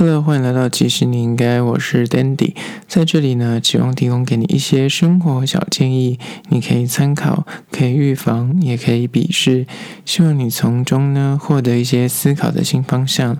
[0.00, 2.54] 各位欢迎来到其实你应该，我是 Dandy，
[2.88, 9.66] 在这里呢，希望提供给你一些生活小建议，你可以参考，可以预防，也可以鄙视，
[10.06, 13.36] 希望你从中呢获得一些思考的新方向。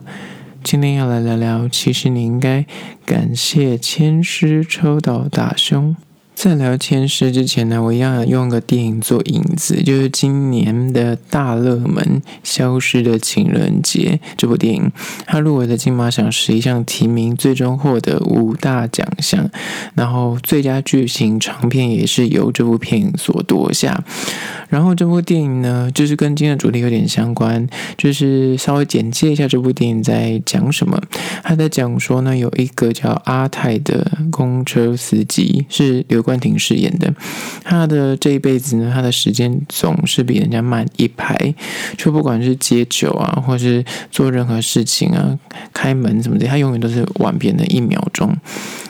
[0.62, 2.66] 今天要来聊聊，其实你应该
[3.06, 5.96] 感谢千师抽到大凶。
[6.43, 12.02] 在聊签诗之前呢，我一样用个电影做引子，就是今年的大热门
[12.43, 14.91] 《消失的情人节》这部电影，
[15.27, 19.51] 它入围了金马奖十一项提名，最终获得五大奖项，
[19.95, 24.02] 然后最佳剧情长片也是由这部片影所夺下。
[24.70, 27.68] 然后这部电影呢，就是跟今天的主题有点相关，
[27.98, 30.98] 就是稍微简介一下这部电影在讲什么。
[31.43, 37.12] 他在讲说呢，有一个叫阿泰的公车司机，是刘关婷饰演的。
[37.65, 41.37] 他的这一辈子呢，他的时间总是比人家慢一拍，
[41.98, 45.37] 就不管是接酒啊，或是做任何事情啊，
[45.73, 48.33] 开门什么的，他永远都是晚别人一秒钟。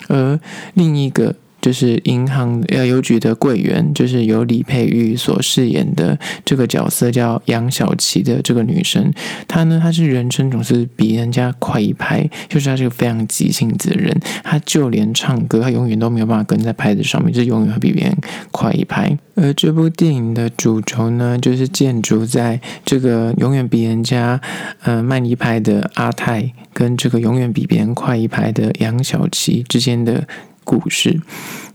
[0.08, 0.38] 而
[0.74, 1.34] 另一个。
[1.60, 9.12] 就是银行呃邮局的柜员，就是由李佩玉所饰演的这个角色叫杨小琪的这个女生，
[9.46, 18.16] 她呢，她是人生总是比人家快一拍，就是她是个非常急性子的人，她就连唱歌，她永远都没有办法跟在拍子上面，就是永远会比别人
[18.50, 19.16] 快一拍。
[19.34, 24.40] 而这部电影的主轴呢，就是建筑在这个永远比人家
[24.82, 30.26] 呃慢一拍的阿泰，跟这个永远比别人快一拍的杨小琪之间的。
[30.64, 31.20] 故事，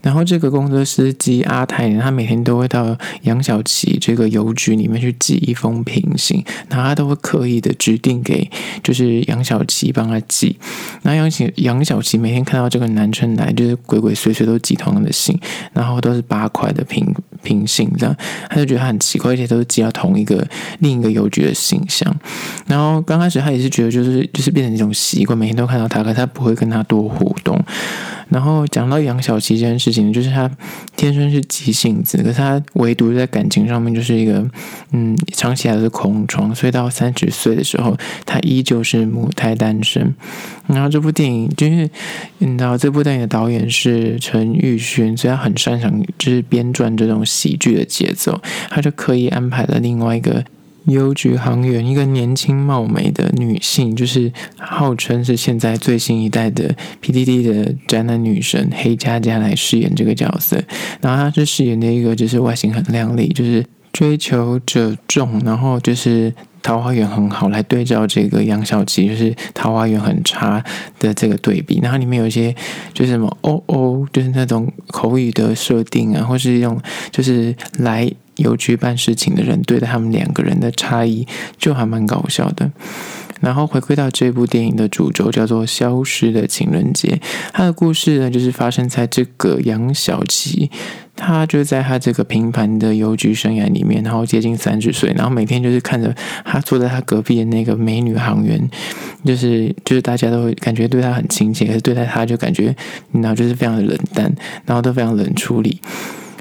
[0.02, 8.50] 然后这个公车司机阿泰，他每天都会到杨小琪这个邮局里面去寄一封平信，然后他都会刻意的指定给
[8.82, 10.56] 就是杨小琪帮他寄。
[11.02, 15.38] 那杨小杨小琪每天看到这个男生来，就是鬼鬼祟祟都寄同样的信，
[15.72, 17.06] 然后都是八块的平
[17.42, 18.16] 平信，这样
[18.48, 20.46] 他就觉得很奇怪，而且都是寄到同一个
[20.78, 22.14] 另一个邮局的信箱。
[22.66, 27.62] 然后刚开始他也是觉得就是就是变成一种习惯，每天都看到他，可他不会跟他多互动。
[28.28, 30.50] 然后讲到杨小琪这件事情，就是他
[30.96, 34.44] 天生是急性子，可是他唯独在感情上面就是一个，
[34.92, 40.14] 嗯，长期来的是空窗，所以到三十岁的时候，他依旧是母胎单身。
[40.66, 41.88] 然后这部电影就是，
[42.38, 50.44] 你知道这部电影的导演是陈玉勋，所以他很擅长就是编撰这种喜剧的节奏，他就刻意安排了另外一个。
[50.86, 60.62] 邮局行员，一个年轻貌美的女性，就是号称是现在最新一代的 PDD 的宅男女神黑佳佳来饰演这个角色。
[61.00, 66.32] 然后她是饰演的一个，就是外形很靓丽，就是追求者众，然后就是
[66.62, 70.64] 桃花源很好，来对照这个杨小琪，就是桃花源很差
[71.00, 71.80] 的这个对比。
[71.82, 72.54] 然后里面有一些
[72.94, 76.80] 就是什么哦哦，就是那种口语的设定啊，或是用
[77.10, 78.08] 就是来。
[78.36, 81.26] 邮局办事情的人对待他们两个人的差异
[81.58, 82.70] 就还蛮搞笑的。
[83.40, 87.08] 然后回归到这部电影的主轴，叫做《消失的情人节》。
[87.52, 90.70] 它的故事呢，就是发生在这个杨小琪，
[91.14, 96.14] 他就在他这个平凡的邮局生涯里面，然后接近三十岁，然后每天就是看着
[96.46, 98.58] 他坐在他隔壁的那个美女行员，
[99.22, 102.74] 就是就是大家都会感觉对他很亲切，可是对待他就感觉，
[103.12, 105.78] 然后就是非常的冷淡，然后都非常冷处理。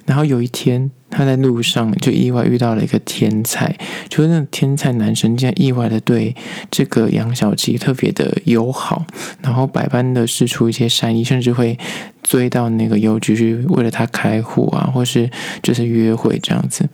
[0.06, 3.74] 然后有一天，他在路上就意外遇到了一个天才，
[4.10, 6.36] 就是那个天才男生竟然意外的对
[6.70, 9.06] 这个杨小琪特别的友好，
[9.42, 11.80] 然后百般的释出一些善意，甚至会
[12.22, 15.30] 追到那个邮局去为了他开户啊，或是
[15.64, 16.88] 就是约会这样子。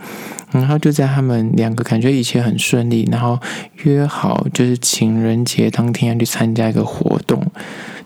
[0.52, 3.40] 然后就在他们两个感觉一切很顺利，然后
[3.84, 7.44] 约好就是情人节当天要去参加一个活动，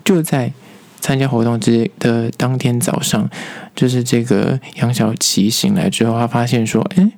[0.06, 0.54] 就在。
[1.00, 3.30] 参加活动之的当天早上，
[3.76, 7.12] 就是这个杨小琪醒来之后，他发现说：“哎，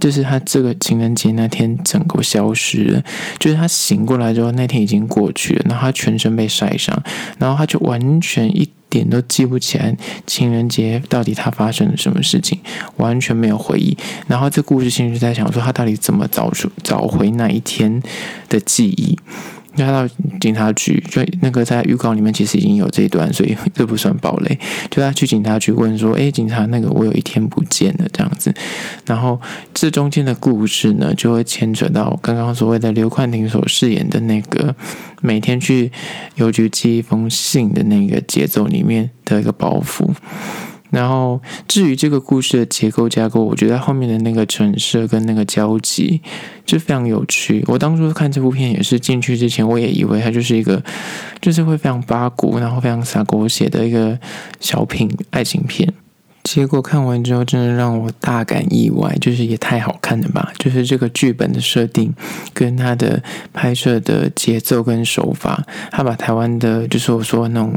[0.00, 3.02] 就是他这个情人节那天整个消失了。
[3.38, 7.02] 就是他醒过来之后，那天已经过去了，然后他全身被晒伤，
[7.38, 9.94] 然后他就完全一点都记不起来
[10.26, 12.60] 情人节到底他发生了什么事情，
[12.96, 13.96] 完全没有回忆。
[14.26, 18.02] 然后这故事其实在想说，他到底怎么找出找回那一天
[18.48, 19.18] 的记忆。”
[19.76, 20.06] 他到
[20.40, 24.58] 警察局，就那个在预告里面其实已经有这一段，所以 这不算暴雷。
[24.90, 28.54] 就他去警察局问说：“哎，警察，那个我有一天不见了，这样子。”
[29.06, 29.40] 然后
[29.72, 34.74] 这中间的故事呢，就会牵扯到刚刚所谓的刘冠廷所饰演的那个
[35.22, 35.90] 每天去
[36.36, 40.10] 邮局寄一封信的那个节奏里面的一个包袱。
[40.94, 46.22] 然后，至于这个故事的结构架构，我觉得后面的那个陈设跟那个交集
[46.64, 47.64] 就非常有趣。
[47.66, 50.80] 我当初看这部片也是进去之前，我也以为它就是一个，
[51.40, 54.16] 就是会非常八股，然后非常洒狗血的一个
[54.60, 55.92] 小品爱情片。
[56.44, 60.52] 结果看完之后，真的让我大感意外，就是也太好看了吧！
[60.58, 62.14] 就是这个剧本的设定，
[62.52, 67.74] 跟他的拍摄的节奏跟手法，他把台湾的，就是我说那种。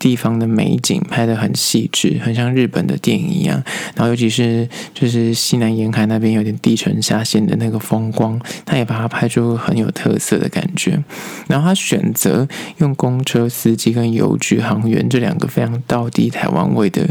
[0.00, 3.62] 地方的美景拍得很细致，很像日本的电影一样。
[3.94, 10.98] 然后尤其是就是西南沿海那边有点地沉下陷的那个风光，他也把它拍出很有特色的感觉。
[11.46, 12.48] 然后他选择
[12.78, 17.06] 用公车司机跟邮局行员这两个非常道地台湾味的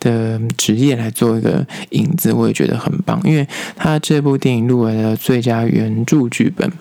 [0.00, 3.20] 的职业来做一个影子，我也觉得很棒。
[3.22, 3.46] 因为
[3.76, 6.72] 他这部电影入围了最佳原著剧本。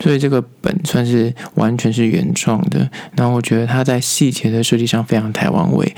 [0.00, 5.94] 所以这个本算是完全是原创的，然后我觉得它在细节的设计上非常台湾味，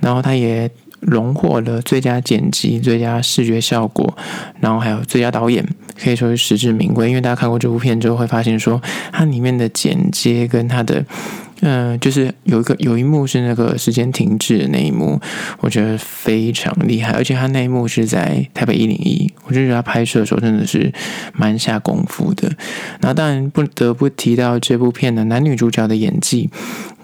[0.00, 0.70] 然后它也
[1.00, 4.16] 荣获了最佳剪辑、最佳视觉效果，
[4.60, 5.66] 然后还有最佳导演，
[5.98, 7.08] 可以说是实至名归。
[7.08, 8.80] 因为大家看过这部片之后会发现，说
[9.10, 11.04] 它里面的剪接跟它的。
[11.66, 15.18] 嗯、就是有一个有一幕是那个时间停滞的那一幕，
[15.60, 20.92] 我觉得非常厉害，而且他那一幕是在台北一零一，我就觉得他拍摄的时候真的是
[21.32, 22.48] 蛮下功夫的。
[23.00, 26.50] 然后当然不得不提到这部片的男女主角的演技，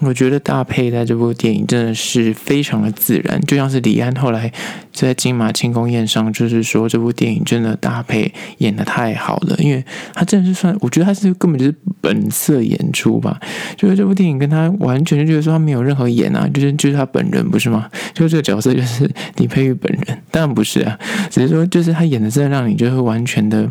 [0.01, 4.51] 我觉得搭配在这部电影真的是非常的自然，就像是李安后来
[4.93, 9.83] 在金马庆功宴上就是说，这部电影真的搭配演得太好了，因为
[10.13, 13.39] 他真的是算，我觉得他是根本就是本色演出吧，
[13.75, 14.51] 就是这部电影跟。
[14.51, 17.89] 他完全就觉得说他没有任何演啊，就是就是他本人不是吗？
[18.13, 20.99] 就这个角色就是李佩玉本人，当然不是啊，
[21.29, 23.65] 只是说就是他演的真的让你就是完全的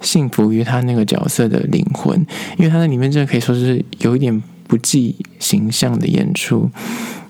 [0.00, 2.18] 信服于他那个角色的灵魂，
[2.58, 6.70] 因为他在里面真的可以说是有一点不计形象的演出。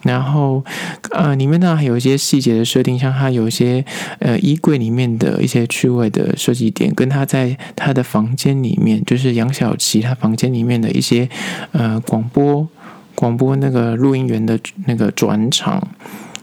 [0.03, 0.63] 然后，
[1.13, 3.83] 呃，里面呢还有一些细节的设定，像他有一些
[4.19, 11.27] 呃衣柜里面的一些趣味的设计点，跟他在他的房间里面，就是杨小琪他房间里面的一些
[11.73, 12.69] 呃广播
[13.15, 15.89] 广播那个录音员的那个转场。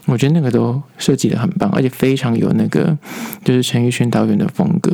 [0.08, 2.96] 我觉得那个都设计得很棒，而且非常有那个，
[3.44, 4.90] 就是陈玉勋导演的风格，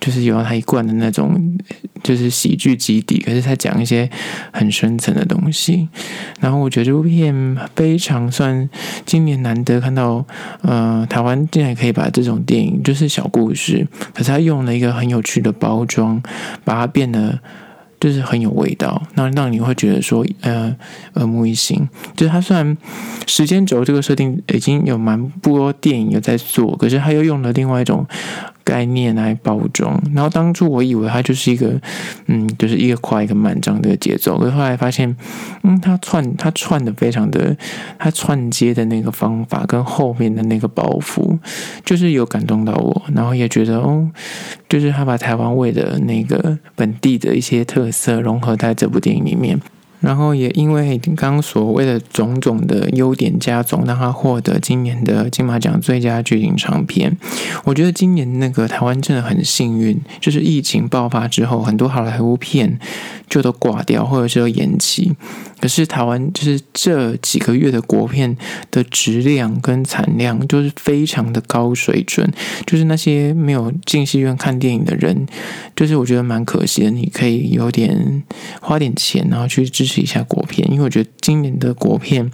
[0.00, 1.58] 就是有他一贯的那种，
[2.02, 4.08] 就是喜剧基底，可是他讲一些
[4.52, 5.86] 很深层的东西。
[6.40, 8.68] 然后我觉得这部片非常算
[9.04, 10.24] 今年难得看到，
[10.62, 16.22] 呃，台湾竟然可以把这种电影，就是小故事，可是他用了一个很有趣的包装，
[16.64, 17.38] 把它变得。
[17.98, 20.74] 就是很有味道，那让你会觉得说，呃，
[21.14, 21.88] 耳目一新。
[22.14, 22.76] 就是它虽然
[23.26, 28.06] 时间轴这个设定已经有蛮多电影有在做，可是它又用了另外一种。
[28.66, 31.80] 概念来包装，然后当初我以为它就是一个，
[32.26, 35.16] 嗯，就是一个快一个慢这样的节奏，可是后来发现，
[35.62, 37.56] 嗯，它串它串的非常的，
[37.96, 41.38] 它串接的那个方法跟后面的那个包袱，
[41.84, 44.10] 就是有感动到我，然后也觉得哦，
[44.68, 49.60] 就是他把台湾味的那个本地的一些特色融合在这部电影里面。
[50.00, 57.16] 然后也因为刚刚所谓的种种的优点加总，让他获得今年的金马奖最佳剧情长片。
[57.64, 62.78] 我觉得今年那个台湾真的很幸运，就是疫情爆发之后，很多好莱坞片
[63.28, 65.12] 就都挂掉，或者是延期。
[65.58, 68.36] 可是台湾就是这几个月的国片
[68.70, 72.30] 的质量跟产量，就是非常的高水准。
[72.66, 75.26] 就是那些没有进戏院看电影的人，
[75.74, 76.90] 就是我觉得蛮可惜的。
[76.90, 78.22] 你可以有点
[78.60, 82.30] 花点钱，然后去支持一下国片，因为我觉得今年的国片。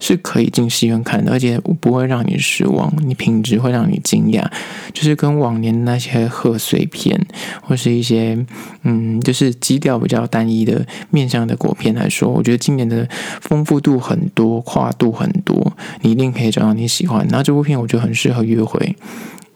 [0.00, 4.44] 是可以进戏院看的，而且不会让你失望，你品质会让你惊讶。
[4.92, 7.18] 就是跟往年那些贺岁片
[7.62, 8.36] 或是一些
[8.82, 13.08] 嗯，就是基调比较单一的面向的国片来说，我觉得今年的
[13.40, 17.26] 丰富度很多，跨度很多，你一定可以找到你喜欢。
[17.28, 18.96] 然后这部片我觉得很适合约会。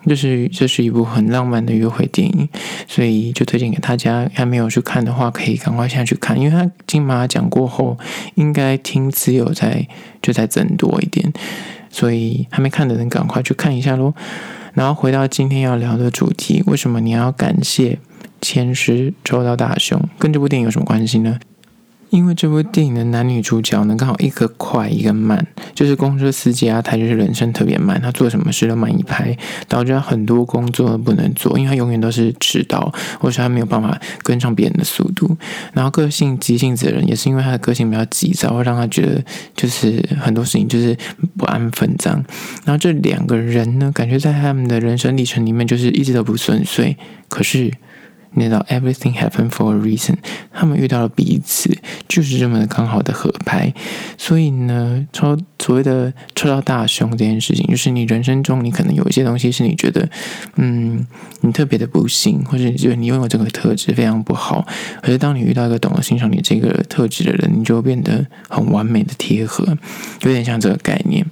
[0.06, 2.48] 就是这是一部很浪漫的约会电影，
[2.86, 4.28] 所以就推荐给大家。
[4.34, 7.98] 还没有去看的话，可以赶快下去看，因为他金马奖过后，
[8.34, 9.86] 应该听持有在
[10.22, 11.32] 就在增多一点，
[11.90, 14.14] 所以还没看的人赶快去看一下喽。
[14.74, 17.98] 然后回到今天要聊的主题，为什么你要感谢
[18.40, 20.00] 签诗抽到大熊？
[20.18, 21.38] 跟这部电影有什么关系呢？
[22.10, 29.36] 因为这部电影的男女主角呢，刚好一个快一个慢，就是公车司机啊，他就是人生特别慢，他做什么事都慢一拍，
[29.68, 35.36] 导致他很多工作都不能做，因为他永远都是迟到，或者他没有办法跟上别人的速度。
[35.72, 39.22] 然后个性急性子的人，也是因为他的个性比较急躁，会让他觉得
[39.54, 40.96] 就是很多事情就是
[41.36, 42.24] 不安分这样。
[42.64, 46.96] 然后这两个人呢，感觉在他们的人生历程里面，就是一直都不顺遂，
[47.28, 47.70] 可是。
[48.32, 50.14] 你知道 everything happened for a reason，
[50.52, 53.72] 他们遇到了彼此，就是这么的刚好的合拍。
[54.16, 60.08] 所以呢，抽所谓的抽到大凶这件事情，就是你人生中你可能有一些东西是你觉得，
[60.56, 61.06] 嗯，
[61.40, 64.66] 你特别的不幸，或者你觉得你拥有这个特质非常不好。
[65.02, 69.76] 可是当你遇到一个懂得欣赏你这个特质的人，你就会变得很完美的贴合，
[70.22, 71.26] 有点像这个概念。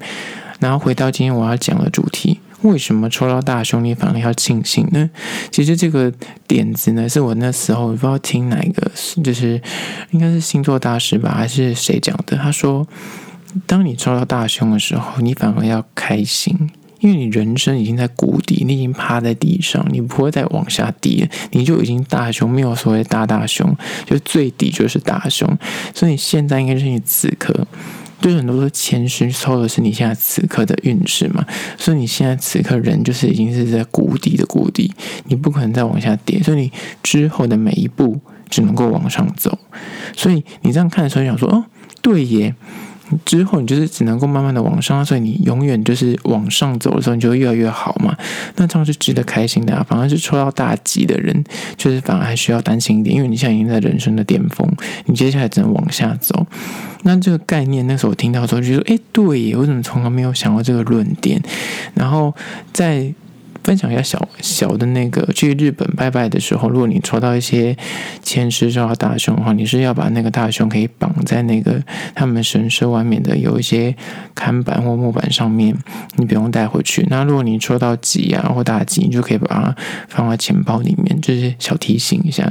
[0.58, 5.10] 然后回到今天我要讲的主题，为什么抽到大凶你反而要庆幸呢？
[5.50, 6.12] 其实这个
[6.46, 8.90] 点子呢，是我那时候不知道听哪一个，
[9.22, 9.60] 就是
[10.10, 12.36] 应该是星座大师吧，还是谁讲的？
[12.36, 12.86] 他说，
[13.66, 16.70] 当你抽到大凶的时候，你反而要开心。
[16.98, 25.46] 因为你人生已经在谷底，你已经趴在地上，你不会再往下跌，你就已经大凶，没有所谓大大凶，就最底就是大凶。
[25.94, 27.66] 所以现在应该是你此刻，
[28.20, 31.44] 就是很多的前世抽的是你现在此刻的运势嘛。
[31.78, 34.92] 所以你现在此刻人就是已经是在谷底的谷底，
[35.24, 39.58] 你不可能再往下跌，所以你之后的每一步只能够往上走。
[40.16, 41.64] 所以你这样看的时候，想说哦，
[42.02, 42.54] 对耶。
[43.24, 48.16] 之后你就是只能够慢慢的往上，所以你永远就是往上走的时候，你就会越来越好嘛。
[48.56, 49.84] 那这样是值得开心的啊。
[49.88, 51.44] 反而是抽到大吉的人，
[51.76, 54.68] 就是反而还需要担心一点，因为你现在已经在人生的巅峰，
[55.06, 56.46] 你接下来只能往下走。
[57.02, 61.40] 那这个概念，那时候我听到的时候就说：“诶，对耶，我怎么从来没有想过这个论点？”
[61.94, 62.34] 然后
[62.72, 63.14] 在。
[63.66, 67.76] 分享一下小小的那个去日本拜拜的时候，如果你抽到一些
[68.22, 71.82] 前世抽到大胸的话，你是要把那个大胸可以绑在那个
[72.14, 73.92] 他们神社外面的有一些
[74.36, 75.76] 看板或木板上面，
[76.14, 77.04] 你不用带回去。
[77.10, 79.74] 那如果你抽到吉啊或大吉，你就可以把它
[80.08, 82.48] 放在钱包里面，就是小提醒一下。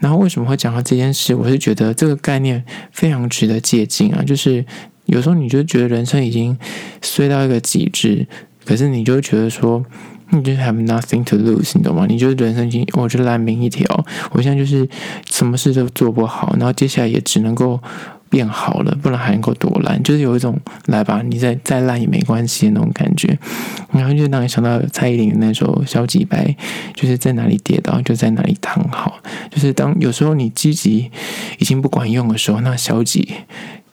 [0.00, 1.36] 然后为什么会讲到这件事？
[1.36, 4.64] 我是觉得这个概念非常值得借鉴啊，就是
[5.04, 6.58] 有时候你就觉得人生已经
[7.00, 8.26] 衰到一个极致，
[8.64, 9.86] 可是你就觉得说。
[10.30, 12.06] 你就 have nothing to lose，你懂吗？
[12.06, 14.04] 你就是人生已经，我就烂命一条。
[14.32, 14.86] 我现在就是
[15.30, 17.80] 什么事都做不好，然后接下来也只能够
[18.28, 20.02] 变好了，不然还能够多烂。
[20.02, 23.38] 就是有一种来吧，你再再烂也没关系的那种感觉。
[23.92, 26.44] 然后就让你想到蔡依林的那首《消极白》，
[26.94, 29.18] 就是在哪里跌倒就在哪里躺好。
[29.50, 31.10] 就是当有时候你积极
[31.58, 33.26] 已经不管用的时候，那消极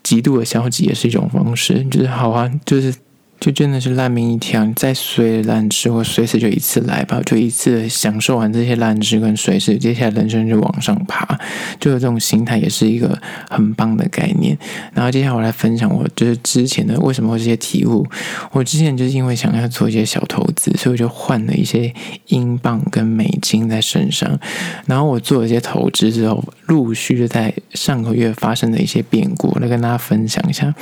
[0.04, 1.86] 极度的消极也是一种方式。
[1.86, 2.94] 就是好啊，就是。
[3.39, 11.38] 就真的是烂命一条，你再随烂吃或随时就一次来吧，就一次享受完这些烂吃跟随时，接下来人生就往上爬，
[11.80, 14.58] 就有这种心态也是一个很棒的概念。
[14.94, 18.08] 然后接下来我来分享，我就是之前的为什么会这些体悟。
[18.51, 21.94] 我之前就是因为想要做一些小投资，所以我就换了一些
[22.27, 24.39] 英镑跟美金在身上。
[24.88, 30.74] 然后我做了一些投资之后，陆续就在上个月发生的一些变故，来跟大家分享一下。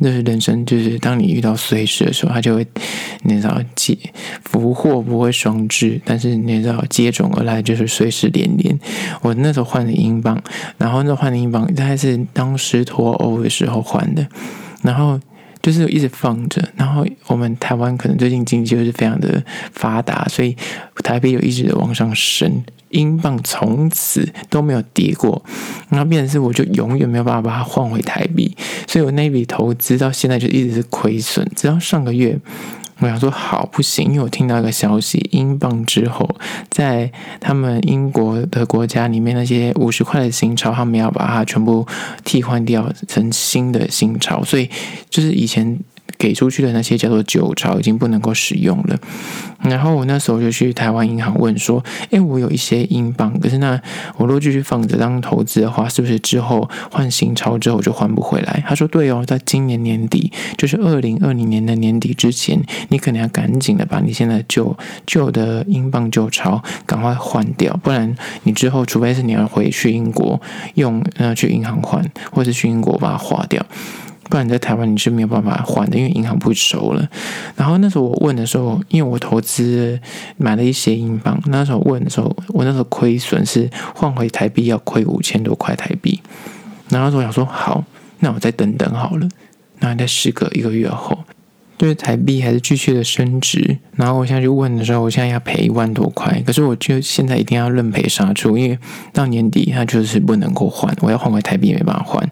[0.00, 2.66] 就是人生，就是当你遇到衰事的时候，他就会，
[3.22, 3.96] 你知道接
[4.44, 8.78] 福祸不会双至，但是你知道接踵而来就是衰事连连。
[9.22, 10.42] 我那时候换的英镑，
[10.78, 14.26] 然后那换的英镑它是当时脱欧的时候换的，
[14.82, 15.18] 然后
[15.64, 16.62] 就是一直放着。
[16.76, 19.42] 然后我们台湾可能最近经济就是非常的
[19.72, 20.54] 发达，所以
[21.02, 22.62] 台币有一直的往上升。
[22.90, 25.44] 英镑从此都没有跌过，
[25.88, 28.56] 然后变成是我就永远没有办法把它换回台币，
[28.86, 31.44] 所以我那笔投资到现在就一直是亏损。
[31.56, 32.38] 直到上个月，
[33.04, 36.26] 我想说好不行，因为我听到一个消息，英镑之后
[36.70, 41.86] 在他们英国的国家里面那些五十块的新钞，他们要把它全部
[42.24, 44.70] 替换掉成新的新钞，所以
[45.10, 45.78] 就是以前。
[46.18, 48.98] 给出去的那些叫做旧钞已经不能够使用了，
[49.62, 53.80] 然后我那时候就去台湾银行问说：“诶，我有一些英镑，可是那
[54.16, 70.40] 我如果继续放着当投资的话，是不是之后换新钞之后就换不回来？”他说：“对哦，在今年年底，就是二零二零年的年底之前，你可能要赶紧的把你现在旧旧的英镑旧钞赶快换掉，不然你之后除非是你要回去英国
[70.74, 73.64] 用，呃，去银行换，或者去英国把它花掉。”
[74.30, 77.08] 不然你在台湾你是没有办法换的，因为银行不收了。
[77.56, 79.98] 然后那时候我问的时候，因为我投资
[80.36, 86.20] 买了一些英镑，那时候问的时候，我那时候亏损是换回台币要亏五千多块台币。
[86.88, 87.84] 然后我想说，好，
[88.20, 89.28] 那我再等等好了。
[89.80, 91.18] 然后再时隔一个月后，
[91.76, 93.78] 就是台币还是继续的升值。
[93.96, 98.78] 然后我现在就问的时候，我现在要赔一万多块，可是我就现在一定要认赔杀出，因为
[99.12, 102.30] 到年底它就是不能够换，我要换回台币也没办法换。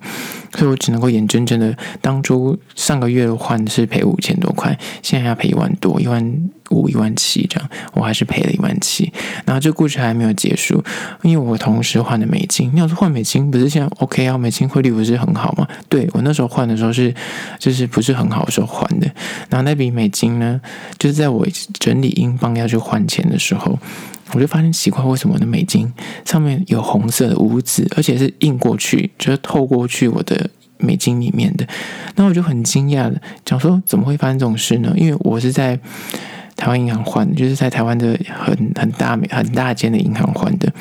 [0.54, 9.12] 所以我只能够眼睁睁的，当初上个月换是赔五千多块，现在要赔一万多，一万五、一万七这样，我还是赔了一万七。
[9.44, 10.82] 然后这故事还没有结束，
[11.23, 12.71] 因为我同时换的美金。
[12.75, 14.37] 你要说换美金，不是现在 OK 啊？
[14.37, 15.66] 美金汇率不是很好吗？
[15.88, 17.14] 对，我那时候换的时候是，
[17.59, 19.11] 就是不是很好的时候换的。
[19.49, 20.61] 然后那笔美金呢，
[20.99, 21.47] 就是在我
[21.78, 23.78] 整理英镑要去换钱的时候。
[24.35, 25.93] 我就发现奇怪，为什么我的美金
[26.25, 30.49] 上面有红色的污渍，而且是印过去，就是透过去我的
[30.79, 31.67] 美金里面的。
[32.17, 34.95] 那我就很惊讶的讲说，怎么会发生这种事呢？
[34.97, 35.79] 因为我是在
[36.57, 40.73] 台湾银行换，就是在台湾的很很大很大间的银行换的，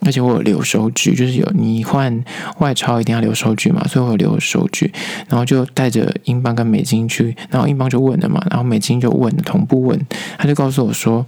[0.00, 2.24] 而且我有留收据，就是有你换
[2.58, 4.92] 外钞一定要留收据嘛，所以我有留收据，
[5.28, 10.00] 然后就带着英镑跟美金去，然后英镑就问了嘛，然后美金就问，同步问，
[10.38, 11.26] 他就告诉我说。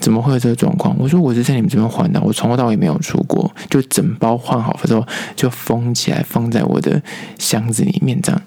[0.00, 0.96] 怎么会有这个状况？
[0.98, 7.02] 我说我是在你们这边换的，我从头到尾没有出过，就整包换好之后就封起来，放在我的
[7.38, 8.40] 箱子里面这样。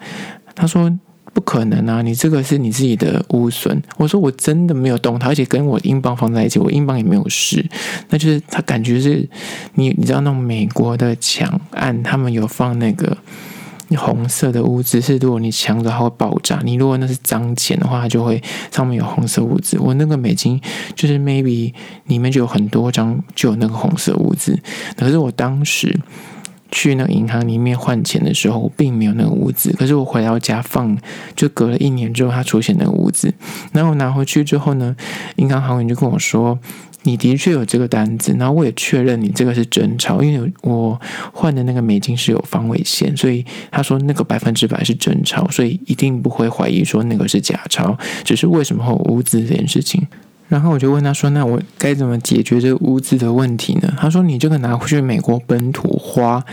[0.55, 0.91] 他说
[1.33, 3.81] 不可能啊，你这个是你自己的污损。
[3.97, 7.65] 我说我真的没有动它，而且跟我英镑放在一起，我英镑也没有事。
[8.09, 9.27] 那就是他感觉是
[9.75, 13.17] 你，你知道那种美国的墙案，他们有放那个。
[13.97, 16.61] 红色的污渍是，如果你抢着它会爆炸。
[16.63, 18.41] 你如果那是脏钱的话，就会
[18.71, 19.77] 上面有红色污渍。
[19.79, 20.61] 我那个美金
[20.95, 21.73] 就是 maybe
[22.05, 24.59] 里面就有很多张就有那个红色污渍。
[24.95, 25.99] 可是我当时
[26.71, 29.71] 去那个银行里面换钱的时候，并没有那个污渍。
[29.73, 30.97] 可是我回到家放，
[31.35, 33.33] 就隔了一年之后，它出现那个污渍。
[33.71, 34.95] 然后我拿回去之后呢，
[35.37, 36.59] 银行行员就跟我说。
[37.03, 40.99] 你的确有这个单子，然后我也确认你这个是真钞，因为我
[41.31, 50.05] 换的那个美金是有防伪线，所以他说那个百分之百是真钞，所以一定不会怀疑说那个是假钞，只是为什么会有污渍这件事情。
[50.49, 56.43] 然后我就问他说：“那我该怎么解决这个污渍的问题呢？”他说：“你这个拿回去美国本土花。”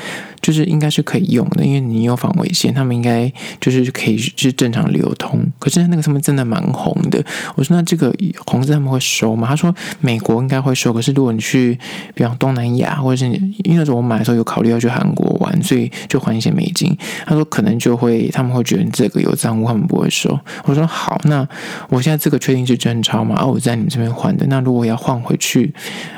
[0.47, 3.29] 就是应该是可以用的，因为你有防伪线，他们应该
[3.61, 5.45] 就是可以是正常流通。
[5.59, 7.21] 可是那个上面真的蛮红的。
[7.57, 8.15] 我说那这个
[8.47, 9.49] 红字他们会收吗？
[9.49, 11.77] 他说美国应该会收，可是如果你去
[12.15, 16.97] 比方东南亚，或者是因为那时候我买的时候有考虑要去韩国玩，所以就换一些美金。
[17.27, 20.39] 他说可能就会他们会觉得你这个有脏污，他们不会收。
[20.67, 21.45] 我说好，那
[21.89, 23.37] 我现在这个确定是真钞吗？
[23.43, 24.47] 哦，我在你们这边换的。
[24.47, 25.75] 那如果要换回去，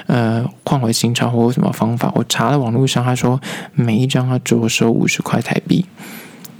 [0.06, 2.12] 呃，换回新钞或有什么方法？
[2.14, 3.40] 我查了网络上，他说
[3.72, 4.17] 每一张。
[4.18, 5.86] 让他着收五十块台币，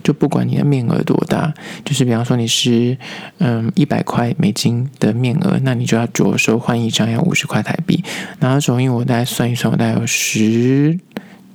[0.04, 1.52] 就不管你的面额多大，
[1.84, 2.96] 就是比方说你是
[3.38, 8.04] 嗯一百块美金的面额，那你就要着收换一张要五十块台币。
[8.38, 10.96] 然后那时候因为我大概算一算，我大概有十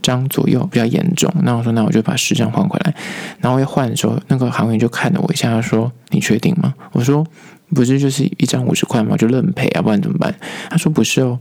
[0.02, 1.34] 张左右，比较严重。
[1.44, 2.94] 那我说那我就把十张换回来。
[3.40, 7.26] 然后要换的时候，那个行员就看了我一下，他说：“你确定吗？”我说。
[7.74, 9.18] 不是就是一张五十块吗？
[9.18, 10.34] 就认赔啊，不然怎么办？
[10.70, 11.40] 他说不是哦，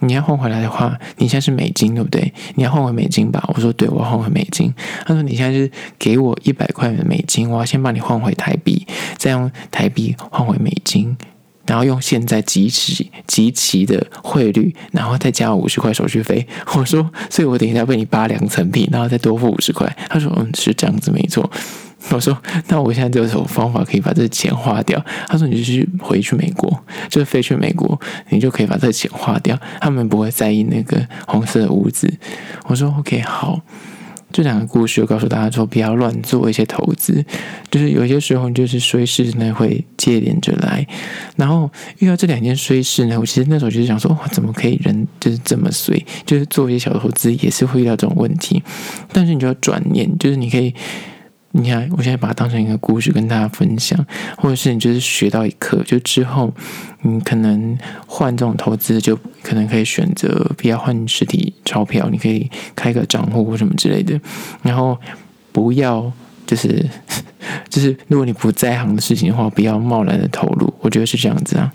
[0.00, 2.32] 你要换回来的话，你现在是美金对不对？
[2.54, 3.42] 你要换回美金吧？
[3.54, 4.72] 我说对，我要换回美金。
[5.04, 8.86] 他说你现在是给我一百块美金，我要先帮你换回台币，
[9.16, 11.16] 再用台币换回美金，
[11.66, 16.46] 然后用现在即期即期的汇率，然后再加五十块手续费。
[16.74, 19.96] 我说，所以我等一下为你扒两层皮，然后再多付五十块。
[20.08, 21.50] 他说嗯，是这样子没错。
[22.10, 22.36] 我说
[22.68, 27.98] ：“那我现在就有什么方法可以把这钱花掉？”他说：“你就去回去美国，就是飞去美国，
[28.30, 29.58] 你就可以把这钱花掉。
[29.80, 32.12] 他们不会在意那个红色的屋子。”
[32.66, 33.60] 我说：“OK，好。”
[34.32, 37.22] 这两个故事告诉大家说，不要乱做一些投资，
[37.70, 40.86] 就是有些时候就是衰事呢会接连着来。
[41.36, 46.02] 然后遇到这两件衰事呢，我其实那时候就是想说：“哇，怎么可以人就是这么衰？
[46.24, 48.62] 就是做一些小投资也是会遇到这种问题。”
[49.12, 50.74] 但是你就要转念，就是你可以。
[51.54, 53.98] 你看，我现在把它当成一个故事跟大家分享，
[54.38, 56.52] 或者是你就是学到一课，就之后
[57.02, 64.18] 你可能换这种投资，就可能可以选择不要换实体钞票，你可以开个账户或什么之类的，
[64.62, 64.98] 然后
[65.52, 66.10] 不要
[66.46, 66.88] 就是
[67.68, 71.72] 就是如果你不在行的事情的话，不要贸然的投入，我觉得是这样子啊。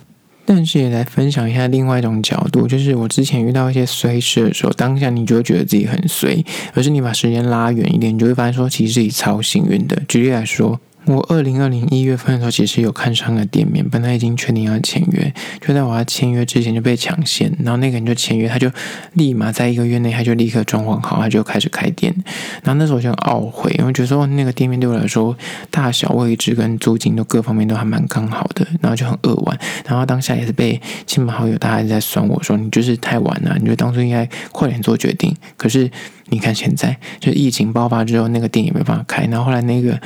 [0.47, 6.41] 但是也来分享一下另外一种角度，就是我之前遇到一些衰事的时候，当下你就会觉得自己很衰，
[6.73, 10.01] 可是你把时间拉远一点，你就会发现说，其实自己超幸运的。
[10.07, 10.79] 举例来说。
[11.07, 18.69] 我二零二零一月份的时候，其实有看上个店面，本来已经确定要签约，就在我要签约之前就被抢先，然后那个人就签约，他就
[19.13, 22.13] 立马在一个月内，他就立刻装潢好，他就开始开店。
[22.61, 25.35] 然后那时候我就懊悔，因为觉得说那个店面对我来说，
[25.71, 29.57] 大小位置跟租金都各方面都还蛮刚好的，然后就很扼腕。
[29.87, 35.33] 然后当下也是被亲朋好友大家在酸我说，你就是太晚了，你就当初应该快点做决定。
[35.55, 35.89] 可是
[36.25, 39.97] 你看现在，就疫情爆发之后，那个店也没办法开，然后后来那个。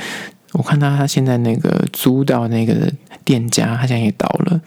[0.52, 2.92] 我看到他现在那个租到那个
[3.24, 4.60] 店家，他现在也倒了，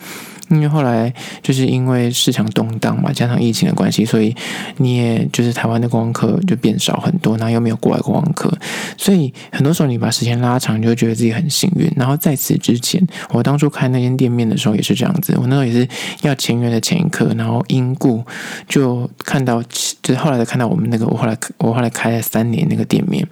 [0.50, 4.36] 因为后来就是因为市场动荡嘛，加上疫情的关系，所以
[4.78, 8.52] 你也就是台湾的观光客就变少很多，然后又没有国外观光客，
[8.98, 11.91] 所以很多时候你把时间拉长，你就会觉得自己很幸运。
[11.95, 15.88] 然后在此之前，我当初开那间店面的时候也是这样子，我那时候也是
[16.24, 18.24] 要签约的前一刻，然后因故
[18.67, 19.62] 就看到，
[20.02, 23.28] 就是后来才看到我们那个我后来我后来开了三年那个店面，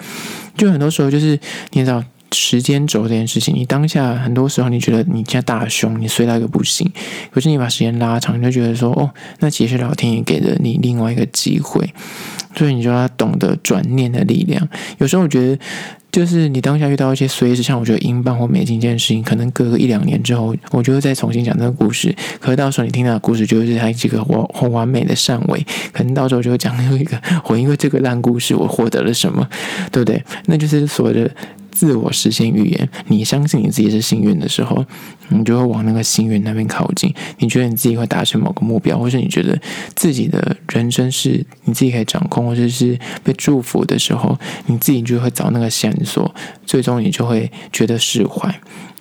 [0.55, 1.39] 就很多时候就是
[1.71, 2.03] 你知道。
[2.33, 6.91] 时间轴这件事情，你当下很多时候你觉得你现在大凶，你衰到一个不行，
[7.31, 11.93] 可是你把时间拉长，你就觉得说，哦，那其实老天爷给了你另外一个机会，
[12.55, 14.67] 所以你就要懂得转念的力量。
[14.97, 15.57] 有时候我觉得
[16.11, 22.15] 就是你当下遇到一些随时像我觉得英镑或美金这件事情，可能隔个一两年之后，我就会再重新讲这个故事。
[22.39, 29.47] 可是到时候你听到的故事，就是它这个完很完美的善尾，可能到时候就会讲另一个 我因为这个烂故事我获得了什么，
[29.91, 30.23] 对不对？
[30.45, 31.29] 那就是所谓的。
[31.73, 34.85] 自我实现预言，你相信你自己是幸运的时候，
[35.29, 37.13] 你就会往那个幸运那边靠近。
[37.39, 39.59] 你觉得你自己会达成某个目标，或是你觉得
[39.95, 46.33] 自己的人生是你自己可以掌控，或者是被祝福的时候，你自己就会找那个线索，
[46.65, 48.53] 最终你就会觉得释怀。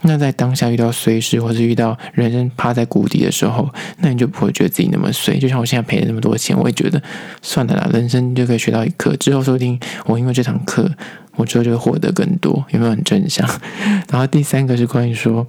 [0.04, 5.38] 那在当下遇到衰事，或是遇到人生趴在谷底的时候，那你就不会觉得自己那么衰。
[5.38, 7.00] 就像我现在赔了那么多钱，我会觉得
[7.40, 9.14] 算了啦，人生就可以学到一课。
[9.16, 10.90] 之后说不定我因为这堂课。
[11.36, 13.48] 我之后就会获得更多，有没有很正向？
[14.10, 15.46] 然后第三个是关于说，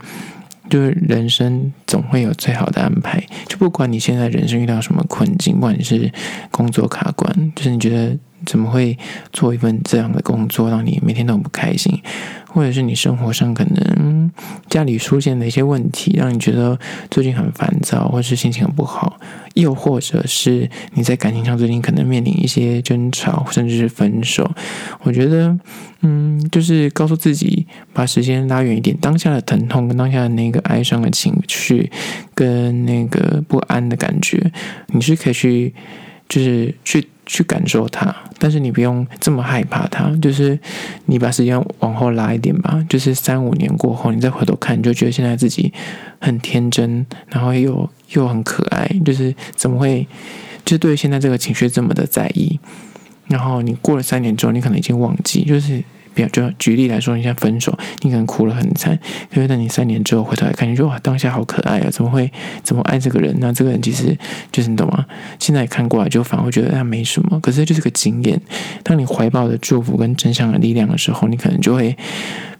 [0.69, 6.11] 就是人生总会有最好的安排，就不管你现在人生遇到什么困境，不管你是
[6.51, 8.97] 工作卡关，就是你觉得怎么会
[9.31, 12.01] 做一份这样的工作，让你每天都很不开心。
[12.47, 14.31] 或者是你生活上可能
[14.69, 16.77] 家里出现的一些问题，让你觉得
[17.09, 19.17] 最近很烦躁，或是心情很不好；
[19.55, 24.47] 又或者是你在感情上最近可能面临一些争吵，甚至是分手。
[25.01, 25.57] 我觉得，
[26.01, 31.91] 嗯，就是告诉自己，把时间拉远一点，当下的疼痛跟当下的那个哀伤的情绪，
[32.35, 34.51] 跟那个不安的感觉，
[34.89, 35.73] 你是可以去，
[36.29, 37.07] 就是去。
[37.25, 40.09] 去感受它，但是你不用这么害怕它。
[40.21, 40.59] 就是
[41.05, 45.71] 你把时间往后拉一点吧，就是三五年过后，你再回头看，你就觉得现在自己
[46.19, 48.89] 很天真，然后又又很可爱。
[49.05, 50.07] 就是怎么会，
[50.65, 52.59] 就对现在这个情绪这么的在意？
[53.27, 55.83] 然后你过了三年之后，你可能已经忘记，就是。
[56.13, 58.97] 比如，就举例来说，你现在分手，你可能哭了很惨，
[59.33, 62.31] 可是等你三年之后回头来看，你说哇，当下好可爱啊，怎么会
[62.63, 63.35] 怎么爱这个人？
[63.39, 64.17] 那这个人其实
[64.51, 65.05] 就是你懂吗？
[65.39, 68.39] 现在看过来，就反而觉得他没什么，可是就是个经验。
[68.83, 71.97] 当你怀抱着祝福跟真相的力量的时候，你可能就会。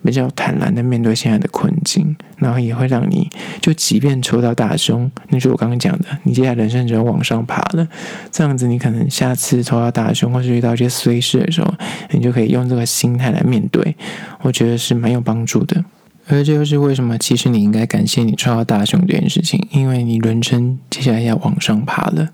[0.04, 3.30] 比较坦然的面对现在的困境，然后也会让你
[3.62, 7.88] 就即便抽到大凶，那就是我刚刚讲的，你接下来人生只要往上爬了，
[8.32, 11.74] 这样子你可能下次抽到大凶或是遇到一些衰事的时候，
[12.12, 13.96] 你就可以用这个心态来面对，
[14.42, 15.84] 我觉得是蛮有帮助的。
[16.28, 22.30] 而这就是为什么其实你应该感谢你抽到大凶这件事情，因为你人生接下来要往上爬了。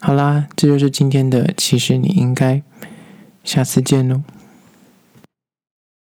[0.00, 2.62] 好啦，这就是今天的，其实你应该，
[3.42, 4.22] 下次见喽。